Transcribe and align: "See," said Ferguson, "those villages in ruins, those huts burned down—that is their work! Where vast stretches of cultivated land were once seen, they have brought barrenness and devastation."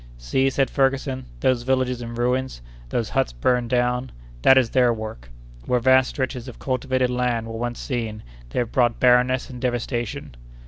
"See," 0.17 0.49
said 0.49 0.71
Ferguson, 0.71 1.25
"those 1.41 1.61
villages 1.61 2.01
in 2.01 2.15
ruins, 2.15 2.63
those 2.89 3.09
huts 3.09 3.33
burned 3.33 3.69
down—that 3.69 4.57
is 4.57 4.71
their 4.71 4.91
work! 4.91 5.29
Where 5.67 5.79
vast 5.79 6.09
stretches 6.09 6.47
of 6.47 6.57
cultivated 6.57 7.11
land 7.11 7.45
were 7.45 7.53
once 7.53 7.79
seen, 7.79 8.23
they 8.49 8.57
have 8.57 8.71
brought 8.71 8.99
barrenness 8.99 9.51
and 9.51 9.61
devastation." 9.61 10.33